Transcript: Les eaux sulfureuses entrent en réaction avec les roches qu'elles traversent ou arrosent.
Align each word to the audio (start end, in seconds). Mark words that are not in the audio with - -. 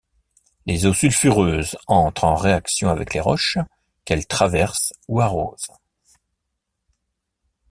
Les 0.65 0.87
eaux 0.87 0.95
sulfureuses 0.95 1.77
entrent 1.85 2.23
en 2.23 2.33
réaction 2.33 2.89
avec 2.89 3.13
les 3.13 3.19
roches 3.19 3.59
qu'elles 4.03 4.25
traversent 4.25 4.93
ou 5.07 5.21
arrosent. 5.21 5.69